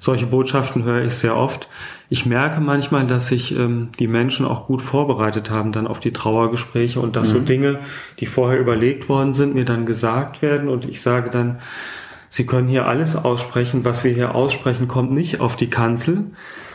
solche 0.00 0.26
Botschaften 0.26 0.84
höre 0.84 1.04
ich 1.04 1.14
sehr 1.14 1.36
oft. 1.36 1.68
Ich 2.08 2.26
merke 2.26 2.60
manchmal, 2.60 3.06
dass 3.06 3.28
sich 3.28 3.56
ähm, 3.56 3.90
die 3.98 4.08
Menschen 4.08 4.44
auch 4.44 4.66
gut 4.66 4.82
vorbereitet 4.82 5.50
haben 5.50 5.72
dann 5.72 5.86
auf 5.86 6.00
die 6.00 6.12
Trauergespräche 6.12 7.00
und 7.00 7.16
dass 7.16 7.28
mhm. 7.28 7.32
so 7.32 7.38
Dinge, 7.40 7.80
die 8.18 8.26
vorher 8.26 8.58
überlegt 8.58 9.08
worden 9.08 9.32
sind, 9.32 9.54
mir 9.54 9.64
dann 9.64 9.86
gesagt 9.86 10.42
werden 10.42 10.68
und 10.68 10.86
ich 10.86 11.00
sage 11.00 11.30
dann, 11.30 11.60
Sie 12.28 12.46
können 12.46 12.66
hier 12.66 12.86
alles 12.86 13.14
aussprechen, 13.14 13.84
was 13.84 14.04
wir 14.04 14.12
hier 14.14 14.34
aussprechen, 14.34 14.88
kommt 14.88 15.12
nicht 15.12 15.40
auf 15.40 15.54
die 15.54 15.68
Kanzel 15.68 16.30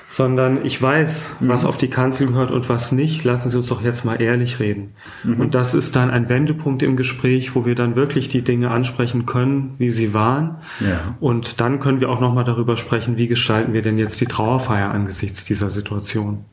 sondern 0.07 0.65
ich 0.65 0.81
weiß, 0.81 1.35
mhm. 1.39 1.49
was 1.49 1.65
auf 1.65 1.77
die 1.77 1.89
Kanzel 1.89 2.27
gehört 2.27 2.51
und 2.51 2.69
was 2.69 2.91
nicht. 2.91 3.23
Lassen 3.23 3.49
Sie 3.49 3.57
uns 3.57 3.67
doch 3.67 3.81
jetzt 3.81 4.05
mal 4.05 4.21
ehrlich 4.21 4.59
reden. 4.59 4.93
Mhm. 5.23 5.41
Und 5.41 5.55
das 5.55 5.73
ist 5.73 5.95
dann 5.95 6.09
ein 6.09 6.29
Wendepunkt 6.29 6.81
im 6.81 6.95
Gespräch, 6.95 7.55
wo 7.55 7.65
wir 7.65 7.75
dann 7.75 7.95
wirklich 7.95 8.29
die 8.29 8.41
Dinge 8.41 8.71
ansprechen 8.71 9.25
können, 9.25 9.75
wie 9.77 9.89
sie 9.89 10.13
waren. 10.13 10.57
Ja. 10.79 11.15
Und 11.19 11.59
dann 11.59 11.79
können 11.79 11.99
wir 11.99 12.09
auch 12.09 12.21
nochmal 12.21 12.45
darüber 12.45 12.77
sprechen, 12.77 13.17
wie 13.17 13.27
gestalten 13.27 13.73
wir 13.73 13.81
denn 13.81 13.97
jetzt 13.97 14.19
die 14.21 14.27
Trauerfeier 14.27 14.91
angesichts 14.91 15.43
dieser 15.43 15.69
Situation. 15.69 16.45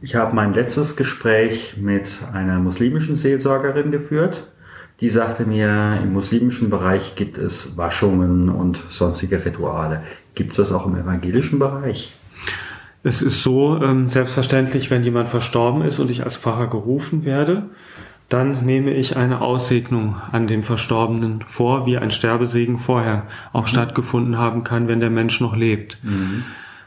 Ich 0.00 0.14
habe 0.14 0.34
mein 0.34 0.54
letztes 0.54 0.96
Gespräch 0.96 1.76
mit 1.78 2.06
einer 2.32 2.58
muslimischen 2.58 3.16
Seelsorgerin 3.16 3.90
geführt. 3.90 4.48
Die 5.00 5.10
sagte 5.10 5.44
mir, 5.44 5.98
im 6.02 6.12
muslimischen 6.12 6.70
Bereich 6.70 7.16
gibt 7.16 7.36
es 7.36 7.76
Waschungen 7.76 8.48
und 8.48 8.82
sonstige 8.90 9.44
Rituale. 9.44 10.02
Gibt 10.34 10.52
es 10.52 10.56
das 10.56 10.72
auch 10.72 10.86
im 10.86 10.96
evangelischen 10.96 11.58
Bereich? 11.58 12.12
Es 13.02 13.20
ist 13.20 13.42
so, 13.42 13.80
ähm, 13.82 14.08
selbstverständlich, 14.08 14.90
wenn 14.90 15.04
jemand 15.04 15.28
verstorben 15.28 15.82
ist 15.82 15.98
und 15.98 16.10
ich 16.10 16.24
als 16.24 16.36
Pfarrer 16.36 16.68
gerufen 16.68 17.24
werde, 17.24 17.64
dann 18.28 18.64
nehme 18.64 18.92
ich 18.92 19.16
eine 19.16 19.42
Aussegnung 19.42 20.16
an 20.32 20.46
dem 20.46 20.62
Verstorbenen 20.62 21.44
vor, 21.46 21.86
wie 21.86 21.98
ein 21.98 22.10
Sterbesegen 22.10 22.78
vorher 22.78 23.26
auch 23.52 23.62
mhm. 23.62 23.66
stattgefunden 23.68 24.38
haben 24.38 24.64
kann, 24.64 24.88
wenn 24.88 25.00
der 25.00 25.10
Mensch 25.10 25.40
noch 25.40 25.54
lebt. 25.54 25.98
Mhm. 26.02 26.44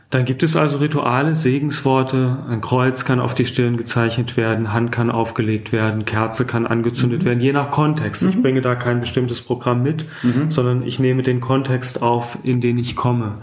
Dann 0.09 0.23
gibt 0.23 0.41
es 0.41 0.55
also 0.55 0.77
Rituale, 0.77 1.35
Segensworte, 1.35 2.37
ein 2.49 2.61
Kreuz 2.61 3.03
kann 3.03 3.19
auf 3.19 3.33
die 3.33 3.45
Stirn 3.45 3.75
gezeichnet 3.75 4.37
werden, 4.37 4.71
Hand 4.71 4.93
kann 4.93 5.11
aufgelegt 5.11 5.73
werden, 5.73 6.05
Kerze 6.05 6.45
kann 6.45 6.65
angezündet 6.65 7.23
mhm. 7.23 7.25
werden, 7.25 7.39
je 7.41 7.51
nach 7.51 7.71
Kontext. 7.71 8.23
Ich 8.23 8.37
mhm. 8.37 8.41
bringe 8.41 8.61
da 8.61 8.75
kein 8.75 9.01
bestimmtes 9.01 9.41
Programm 9.41 9.83
mit, 9.83 10.05
mhm. 10.23 10.49
sondern 10.49 10.83
ich 10.83 10.99
nehme 10.99 11.23
den 11.23 11.41
Kontext 11.41 12.01
auf, 12.01 12.37
in 12.43 12.61
den 12.61 12.77
ich 12.77 12.95
komme. 12.95 13.39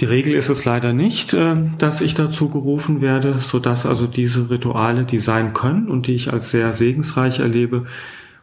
Die 0.00 0.04
Regel 0.04 0.34
ist 0.34 0.50
es 0.50 0.64
leider 0.64 0.92
nicht, 0.92 1.34
äh, 1.34 1.56
dass 1.78 2.00
ich 2.00 2.14
dazu 2.14 2.48
gerufen 2.48 3.00
werde, 3.00 3.40
so 3.40 3.58
dass 3.58 3.86
also 3.86 4.06
diese 4.06 4.50
Rituale, 4.50 5.04
die 5.04 5.18
sein 5.18 5.52
können 5.52 5.88
und 5.88 6.06
die 6.06 6.14
ich 6.14 6.32
als 6.32 6.52
sehr 6.52 6.74
segensreich 6.74 7.40
erlebe, 7.40 7.86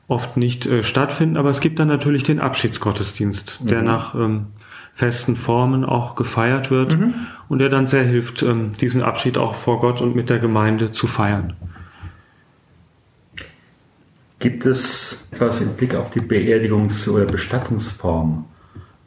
oft 0.10 0.36
nicht 0.36 0.66
äh, 0.66 0.84
stattfinden. 0.84 1.38
Aber 1.38 1.52
es 1.52 1.62
gibt 1.62 1.80
dann 1.80 1.88
natürlich 1.88 2.24
den 2.24 2.42
Abschiedsgottesdienst, 2.42 3.62
der 3.64 3.80
mhm. 3.80 3.86
nach 3.86 4.16
ähm, 4.16 4.48
festen 4.94 5.36
Formen 5.36 5.84
auch 5.84 6.16
gefeiert 6.16 6.70
wird 6.70 6.98
mhm. 6.98 7.16
und 7.50 7.60
der 7.60 7.70
dann 7.70 7.88
sehr 7.88 8.04
hilft, 8.04 8.44
ähm, 8.44 8.74
diesen 8.74 9.02
Abschied 9.02 9.38
auch 9.38 9.56
vor 9.56 9.80
Gott 9.80 10.02
und 10.02 10.16
mit 10.16 10.30
der 10.30 10.40
Gemeinde 10.40 10.92
zu 10.92 11.08
feiern. 11.08 11.54
Gibt 14.40 14.66
es 14.66 15.26
etwas 15.32 15.62
im 15.62 15.74
Blick 15.76 15.96
auf 15.96 16.12
die 16.12 16.20
Beerdigungs- 16.20 17.10
oder 17.10 17.26
Bestattungsform 17.26 18.46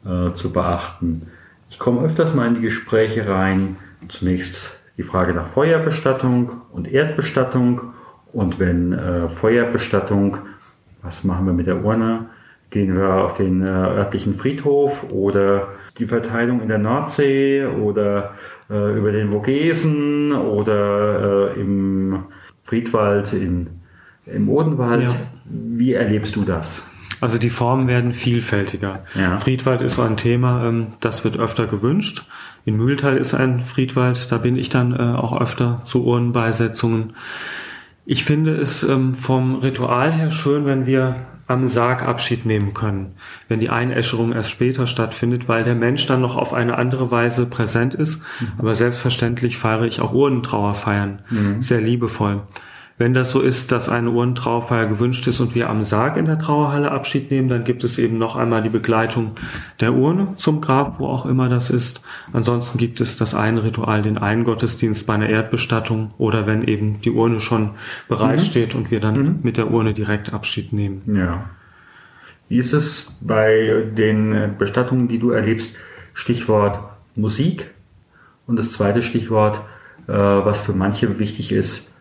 äh, 0.03 0.33
zu 0.33 0.51
beachten? 0.51 1.27
Ich 1.69 1.79
komme 1.79 2.01
öfters 2.01 2.33
mal 2.33 2.47
in 2.47 2.55
die 2.55 2.61
Gespräche 2.61 3.29
rein. 3.29 3.77
Zunächst 4.09 4.79
die 4.97 5.03
Frage 5.03 5.33
nach 5.33 5.49
Feuerbestattung 5.49 6.53
und 6.71 6.91
Erdbestattung. 6.91 7.93
Und 8.33 8.59
wenn 8.59 8.93
äh, 8.93 9.29
Feuerbestattung, 9.29 10.37
was 11.03 11.23
machen 11.23 11.45
wir 11.45 11.53
mit 11.53 11.67
der 11.67 11.83
Urne? 11.83 12.25
Gehen 12.69 12.95
wir 12.95 13.13
auf 13.13 13.37
den 13.37 13.61
äh, 13.61 13.65
örtlichen 13.65 14.37
Friedhof 14.37 15.05
oder 15.09 15.69
die 15.97 16.05
Verteilung 16.05 16.61
in 16.61 16.67
der 16.67 16.77
Nordsee 16.77 17.65
oder 17.65 18.33
äh, 18.69 18.97
über 18.97 19.11
den 19.11 19.31
Vogesen 19.31 20.33
oder 20.33 21.53
äh, 21.55 21.59
im 21.59 22.25
Friedwald 22.65 23.31
in, 23.33 23.67
im 24.25 24.49
Odenwald. 24.49 25.09
Ja. 25.09 25.15
Wie 25.45 25.93
erlebst 25.93 26.35
du 26.35 26.43
das? 26.43 26.85
Also 27.19 27.39
die 27.39 27.49
Formen 27.49 27.87
werden 27.87 28.13
vielfältiger. 28.13 29.03
Ja. 29.15 29.37
Friedwald 29.37 29.81
ist 29.81 29.95
so 29.95 30.03
ein 30.03 30.17
Thema, 30.17 30.65
ähm, 30.65 30.87
das 30.99 31.23
wird 31.23 31.39
öfter 31.39 31.65
gewünscht. 31.65 32.27
In 32.65 32.77
Mühltal 32.77 33.17
ist 33.17 33.33
ein 33.33 33.63
Friedwald, 33.63 34.31
da 34.31 34.37
bin 34.37 34.55
ich 34.55 34.69
dann 34.69 34.93
äh, 34.93 35.17
auch 35.17 35.39
öfter 35.39 35.81
zu 35.85 36.05
Urnenbeisetzungen. 36.05 37.13
Ich 38.05 38.23
finde 38.23 38.55
es 38.55 38.83
ähm, 38.83 39.15
vom 39.15 39.55
Ritual 39.55 40.13
her 40.13 40.31
schön, 40.31 40.65
wenn 40.65 40.85
wir 40.85 41.15
am 41.47 41.65
Sarg 41.65 42.03
Abschied 42.03 42.45
nehmen 42.45 42.73
können, 42.73 43.15
wenn 43.47 43.59
die 43.59 43.69
Einäscherung 43.69 44.33
erst 44.33 44.51
später 44.51 44.85
stattfindet, 44.85 45.47
weil 45.47 45.63
der 45.63 45.75
Mensch 45.75 46.05
dann 46.05 46.21
noch 46.21 46.35
auf 46.35 46.53
eine 46.53 46.77
andere 46.77 47.09
Weise 47.09 47.45
präsent 47.45 47.95
ist. 47.95 48.21
Mhm. 48.39 48.47
Aber 48.57 48.75
selbstverständlich 48.75 49.57
feiere 49.57 49.85
ich 49.85 50.01
auch 50.01 50.13
Urnentrauerfeiern, 50.13 51.21
mhm. 51.29 51.61
sehr 51.61 51.81
liebevoll. 51.81 52.41
Wenn 52.99 53.13
das 53.13 53.31
so 53.31 53.41
ist, 53.41 53.71
dass 53.71 53.89
eine 53.89 54.09
Urnentrauerfeier 54.09 54.87
gewünscht 54.87 55.27
ist 55.27 55.39
und 55.39 55.53
wir 55.53 55.69
am 55.69 55.83
Sarg 55.83 56.17
in 56.17 56.25
der 56.25 56.39
Trauerhalle 56.39 56.91
Abschied 56.91 57.29
nehmen, 57.29 57.47
dann 57.47 57.63
gibt 57.63 57.83
es 57.83 57.99
eben 57.99 58.17
noch 58.17 58.35
einmal 58.35 58.63
die 58.63 58.69
Begleitung 58.69 59.33
der 59.79 59.93
Urne 59.93 60.33
zum 60.37 60.61
Grab, 60.61 60.99
wo 60.99 61.05
auch 61.07 61.27
immer 61.27 61.47
das 61.47 61.69
ist. 61.69 62.01
Ansonsten 62.33 62.79
gibt 62.79 62.99
es 62.99 63.15
das 63.15 63.35
eine 63.35 63.63
Ritual, 63.63 64.01
den 64.01 64.17
einen 64.17 64.45
Gottesdienst 64.45 65.05
bei 65.05 65.13
einer 65.13 65.29
Erdbestattung 65.29 66.11
oder 66.17 66.47
wenn 66.47 66.63
eben 66.63 66.99
die 67.01 67.11
Urne 67.11 67.39
schon 67.39 67.71
bereitsteht 68.07 68.73
mhm. 68.73 68.81
und 68.81 68.91
wir 68.91 68.99
dann 68.99 69.21
mhm. 69.21 69.39
mit 69.43 69.57
der 69.57 69.69
Urne 69.69 69.93
direkt 69.93 70.33
Abschied 70.33 70.73
nehmen. 70.73 71.03
Ja. 71.15 71.51
Wie 72.49 72.57
ist 72.57 72.73
es 72.73 73.15
bei 73.21 73.85
den 73.95 74.55
Bestattungen, 74.57 75.07
die 75.07 75.19
du 75.19 75.31
erlebst? 75.31 75.75
Stichwort 76.13 76.79
Musik. 77.15 77.71
Und 78.47 78.57
das 78.57 78.71
zweite 78.71 79.03
Stichwort, 79.03 79.61
äh, 80.07 80.13
was 80.13 80.61
für 80.61 80.73
manche 80.73 81.19
wichtig 81.19 81.51
ist, 81.51 81.93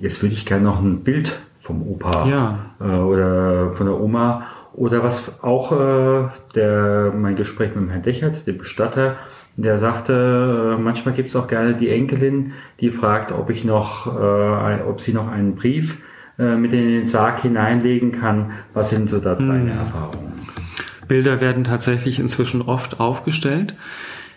jetzt 0.00 0.22
würde 0.22 0.34
ich 0.34 0.46
gerne 0.46 0.64
noch 0.64 0.80
ein 0.80 1.04
Bild 1.04 1.40
vom 1.60 1.82
Opa 1.82 2.26
ja. 2.26 2.58
äh, 2.80 2.84
oder 2.84 3.72
von 3.72 3.86
der 3.86 4.00
Oma 4.00 4.46
oder 4.72 5.02
was 5.02 5.42
auch 5.42 5.72
äh, 5.72 6.28
der 6.54 7.12
mein 7.16 7.36
Gespräch 7.36 7.74
mit 7.74 7.84
dem 7.84 7.90
Herrn 7.90 8.02
Dechert, 8.02 8.46
dem 8.46 8.58
Bestatter, 8.58 9.16
der 9.56 9.78
sagte, 9.78 10.76
äh, 10.78 10.80
manchmal 10.80 11.14
gibt 11.14 11.28
es 11.28 11.36
auch 11.36 11.48
gerne 11.48 11.74
die 11.74 11.90
Enkelin, 11.90 12.52
die 12.80 12.90
fragt, 12.90 13.32
ob 13.32 13.50
ich 13.50 13.64
noch, 13.64 14.06
äh, 14.06 14.82
ob 14.82 15.00
sie 15.00 15.12
noch 15.12 15.30
einen 15.30 15.54
Brief 15.54 16.00
äh, 16.38 16.56
mit 16.56 16.72
in 16.72 16.88
den 16.88 17.06
Sarg 17.06 17.42
hineinlegen 17.42 18.12
kann. 18.12 18.52
Was 18.72 18.90
sind 18.90 19.10
so 19.10 19.18
da 19.18 19.34
deine 19.34 19.72
hm. 19.72 19.78
Erfahrungen? 19.78 20.32
Bilder 21.08 21.40
werden 21.40 21.64
tatsächlich 21.64 22.20
inzwischen 22.20 22.62
oft 22.62 23.00
aufgestellt. 23.00 23.74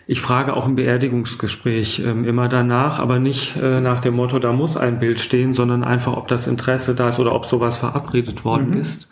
Ich 0.05 0.19
frage 0.19 0.55
auch 0.55 0.67
im 0.67 0.75
Beerdigungsgespräch 0.75 1.99
ähm, 2.05 2.25
immer 2.25 2.49
danach, 2.49 2.99
aber 2.99 3.19
nicht 3.19 3.55
äh, 3.55 3.79
nach 3.79 3.99
dem 3.99 4.15
Motto, 4.15 4.39
da 4.39 4.51
muss 4.51 4.75
ein 4.75 4.99
Bild 4.99 5.19
stehen, 5.19 5.53
sondern 5.53 5.83
einfach, 5.83 6.17
ob 6.17 6.27
das 6.27 6.47
Interesse 6.47 6.93
da 6.93 7.09
ist 7.09 7.19
oder 7.19 7.33
ob 7.33 7.45
sowas 7.45 7.77
verabredet 7.77 8.43
worden 8.43 8.71
mhm. 8.71 8.77
ist. 8.77 9.07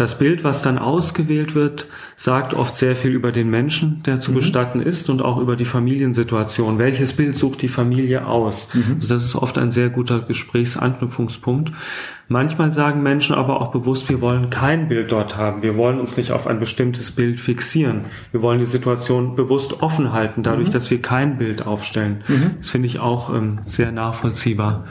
Das 0.00 0.16
Bild, 0.16 0.44
was 0.44 0.62
dann 0.62 0.78
ausgewählt 0.78 1.54
wird, 1.54 1.86
sagt 2.16 2.54
oft 2.54 2.74
sehr 2.74 2.96
viel 2.96 3.10
über 3.10 3.32
den 3.32 3.50
Menschen, 3.50 4.02
der 4.06 4.18
zu 4.18 4.30
mhm. 4.30 4.36
bestatten 4.36 4.80
ist 4.80 5.10
und 5.10 5.20
auch 5.20 5.36
über 5.36 5.56
die 5.56 5.66
Familiensituation. 5.66 6.78
Welches 6.78 7.12
Bild 7.12 7.36
sucht 7.36 7.60
die 7.60 7.68
Familie 7.68 8.26
aus? 8.26 8.68
Mhm. 8.72 8.94
Also 8.94 9.12
das 9.12 9.26
ist 9.26 9.36
oft 9.36 9.58
ein 9.58 9.70
sehr 9.70 9.90
guter 9.90 10.20
Gesprächsanknüpfungspunkt. 10.20 11.72
Manchmal 12.28 12.72
sagen 12.72 13.02
Menschen 13.02 13.34
aber 13.34 13.60
auch 13.60 13.72
bewusst, 13.72 14.08
wir 14.08 14.22
wollen 14.22 14.48
kein 14.48 14.88
Bild 14.88 15.12
dort 15.12 15.36
haben. 15.36 15.60
Wir 15.60 15.76
wollen 15.76 16.00
uns 16.00 16.16
nicht 16.16 16.32
auf 16.32 16.46
ein 16.46 16.60
bestimmtes 16.60 17.10
Bild 17.10 17.38
fixieren. 17.38 18.06
Wir 18.32 18.40
wollen 18.40 18.58
die 18.58 18.64
Situation 18.64 19.36
bewusst 19.36 19.82
offen 19.82 20.14
halten, 20.14 20.42
dadurch, 20.42 20.68
mhm. 20.68 20.72
dass 20.72 20.90
wir 20.90 21.02
kein 21.02 21.36
Bild 21.36 21.66
aufstellen. 21.66 22.24
Mhm. 22.26 22.52
Das 22.56 22.70
finde 22.70 22.86
ich 22.86 23.00
auch 23.00 23.34
ähm, 23.34 23.58
sehr 23.66 23.92
nachvollziehbar. 23.92 24.86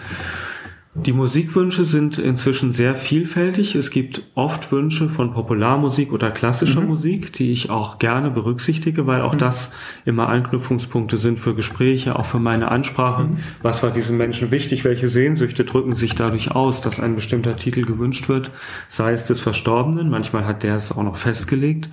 Die 1.05 1.13
Musikwünsche 1.13 1.85
sind 1.85 2.17
inzwischen 2.17 2.73
sehr 2.73 2.95
vielfältig. 2.95 3.75
Es 3.75 3.89
gibt 3.89 4.23
oft 4.35 4.69
Wünsche 4.71 5.09
von 5.09 5.33
Popularmusik 5.33 6.11
oder 6.11 6.29
klassischer 6.29 6.81
mhm. 6.81 6.87
Musik, 6.87 7.31
die 7.31 7.53
ich 7.53 7.69
auch 7.69 7.99
gerne 7.99 8.29
berücksichtige, 8.29 9.07
weil 9.07 9.21
auch 9.21 9.33
mhm. 9.33 9.39
das 9.39 9.71
immer 10.03 10.27
Anknüpfungspunkte 10.27 11.17
sind 11.17 11.39
für 11.39 11.55
Gespräche, 11.55 12.19
auch 12.19 12.25
für 12.25 12.39
meine 12.39 12.69
Ansprache. 12.69 13.23
Mhm. 13.23 13.37
Was 13.61 13.81
war 13.81 13.91
diesem 13.91 14.17
Menschen 14.17 14.51
wichtig? 14.51 14.83
Welche 14.83 15.07
Sehnsüchte 15.07 15.63
drücken 15.63 15.95
sich 15.95 16.15
dadurch 16.15 16.51
aus, 16.51 16.81
dass 16.81 16.99
ein 16.99 17.15
bestimmter 17.15 17.55
Titel 17.55 17.85
gewünscht 17.85 18.27
wird? 18.27 18.51
Sei 18.89 19.13
es 19.13 19.23
des 19.23 19.39
Verstorbenen, 19.39 20.09
manchmal 20.09 20.45
hat 20.45 20.63
der 20.63 20.75
es 20.75 20.91
auch 20.91 21.03
noch 21.03 21.15
festgelegt, 21.15 21.89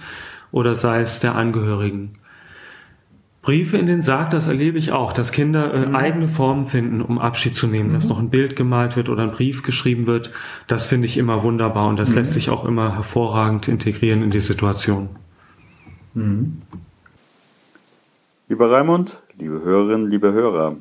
oder 0.50 0.74
sei 0.74 1.00
es 1.00 1.20
der 1.20 1.36
Angehörigen. 1.36 2.12
Briefe 3.46 3.78
in 3.78 3.86
den 3.86 4.02
Sarg, 4.02 4.30
das 4.30 4.48
erlebe 4.48 4.76
ich 4.76 4.90
auch, 4.90 5.12
dass 5.12 5.30
Kinder 5.30 5.72
äh, 5.72 5.86
mhm. 5.86 5.94
eigene 5.94 6.28
Formen 6.28 6.66
finden, 6.66 7.00
um 7.00 7.20
Abschied 7.20 7.54
zu 7.54 7.68
nehmen, 7.68 7.90
mhm. 7.90 7.92
dass 7.92 8.08
noch 8.08 8.18
ein 8.18 8.28
Bild 8.28 8.56
gemalt 8.56 8.96
wird 8.96 9.08
oder 9.08 9.22
ein 9.22 9.30
Brief 9.30 9.62
geschrieben 9.62 10.08
wird. 10.08 10.32
Das 10.66 10.86
finde 10.86 11.06
ich 11.06 11.16
immer 11.16 11.44
wunderbar 11.44 11.88
und 11.88 11.96
das 11.96 12.10
mhm. 12.10 12.16
lässt 12.16 12.32
sich 12.32 12.50
auch 12.50 12.64
immer 12.64 12.96
hervorragend 12.96 13.68
integrieren 13.68 14.24
in 14.24 14.32
die 14.32 14.40
Situation. 14.40 15.10
Mhm. 16.14 16.60
Lieber 18.48 18.68
Raimund, 18.68 19.22
liebe 19.38 19.62
Hörerinnen, 19.62 20.10
liebe 20.10 20.32
Hörer, 20.32 20.74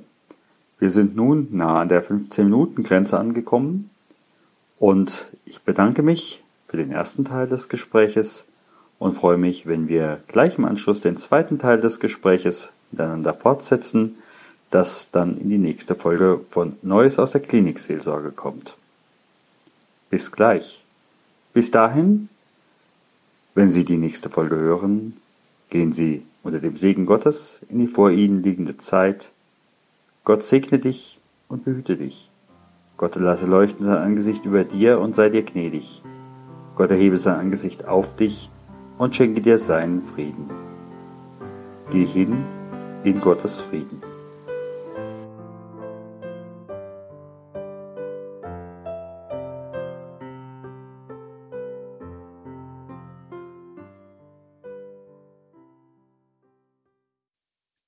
wir 0.79 0.89
sind 0.89 1.15
nun 1.15 1.49
nah 1.51 1.81
an 1.81 1.89
der 1.89 2.03
15-Minuten-Grenze 2.03 3.19
angekommen 3.19 3.91
und 4.79 5.27
ich 5.45 5.61
bedanke 5.61 6.01
mich 6.01 6.43
für 6.67 6.77
den 6.77 6.91
ersten 6.91 7.25
Teil 7.25 7.47
des 7.47 7.69
Gespräches 7.69 8.47
und 8.99 9.13
freue 9.13 9.37
mich, 9.37 9.67
wenn 9.67 9.87
wir 9.87 10.21
gleich 10.27 10.57
im 10.57 10.65
Anschluss 10.65 11.01
den 11.01 11.17
zweiten 11.17 11.59
Teil 11.59 11.79
des 11.79 11.99
Gespräches 11.99 12.71
miteinander 12.91 13.33
fortsetzen, 13.33 14.15
das 14.71 15.11
dann 15.11 15.39
in 15.39 15.49
die 15.49 15.57
nächste 15.57 15.95
Folge 15.95 16.41
von 16.49 16.77
Neues 16.81 17.19
aus 17.19 17.31
der 17.31 17.41
Klinikseelsorge 17.41 18.31
kommt. 18.31 18.75
Bis 20.09 20.31
gleich. 20.31 20.83
Bis 21.53 21.71
dahin, 21.71 22.29
wenn 23.53 23.69
Sie 23.69 23.85
die 23.85 23.97
nächste 23.97 24.29
Folge 24.29 24.55
hören, 24.55 25.17
gehen 25.69 25.93
Sie 25.93 26.23
unter 26.43 26.59
dem 26.59 26.75
Segen 26.75 27.05
Gottes 27.05 27.61
in 27.69 27.79
die 27.79 27.87
vor 27.87 28.11
Ihnen 28.11 28.43
liegende 28.43 28.77
Zeit. 28.77 29.31
Gott 30.23 30.43
segne 30.43 30.79
dich 30.79 31.19
und 31.47 31.63
behüte 31.63 31.97
dich. 31.97 32.29
Gott 32.97 33.15
lasse 33.15 33.45
leuchten 33.45 33.85
sein 33.85 33.97
Angesicht 33.97 34.45
über 34.45 34.63
dir 34.63 34.99
und 34.99 35.15
sei 35.15 35.29
dir 35.29 35.43
gnädig. 35.43 36.01
Gott 36.75 36.91
erhebe 36.91 37.17
sein 37.17 37.39
Angesicht 37.39 37.85
auf 37.85 38.15
dich 38.15 38.49
und 38.97 39.15
schenke 39.15 39.41
dir 39.41 39.59
seinen 39.59 40.01
Frieden. 40.01 40.49
Geh 41.91 42.05
hin 42.05 42.43
in 43.03 43.21
Gottes 43.21 43.61
Frieden. 43.61 44.01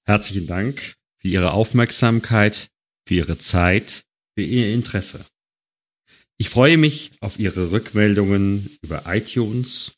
Herzlichen 0.05 0.47
Dank 0.47 0.95
für 1.17 1.27
Ihre 1.27 1.51
Aufmerksamkeit, 1.51 2.69
für 3.05 3.15
Ihre 3.15 3.37
Zeit, 3.37 4.05
für 4.35 4.41
Ihr 4.41 4.73
Interesse. 4.73 5.25
Ich 6.37 6.49
freue 6.49 6.77
mich 6.77 7.11
auf 7.19 7.39
Ihre 7.39 7.71
Rückmeldungen 7.71 8.77
über 8.81 9.03
iTunes 9.07 9.96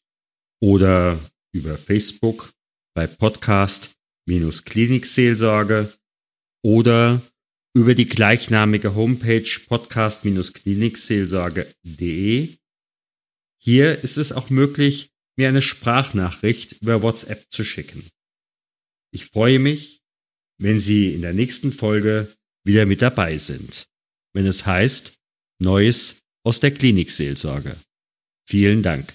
oder 0.62 1.20
über 1.54 1.78
Facebook 1.78 2.51
bei 2.94 3.08
Podcast-Klinikseelsorge 3.08 5.94
oder 6.63 7.22
über 7.75 7.96
die 7.96 8.08
gleichnamige 8.08 8.96
Homepage 8.96 9.50
podcast-klinikseelsorge.de. 9.68 12.56
Hier 13.62 14.04
ist 14.04 14.18
es 14.18 14.32
auch 14.32 14.50
möglich, 14.50 15.12
mir 15.38 15.50
eine 15.50 15.62
Sprachnachricht 15.62 16.82
über 16.82 17.01
WhatsApp 17.01 17.46
zu 17.51 17.63
schicken. 17.63 18.08
Ich 19.12 19.28
freue 19.28 19.60
mich, 19.60 20.01
wenn 20.58 20.80
Sie 20.80 21.13
in 21.13 21.22
der 21.22 21.34
nächsten 21.34 21.72
Folge 21.72 22.34
wieder 22.66 22.86
mit 22.86 23.01
dabei 23.01 23.38
sind, 23.38 23.88
wenn 24.34 24.46
es 24.46 24.66
heißt 24.66 25.13
Neues 25.60 26.16
aus 26.44 26.60
der 26.60 26.72
Klinikseelsorge. 26.72 27.78
Vielen 28.48 28.84
Dank. 28.84 29.13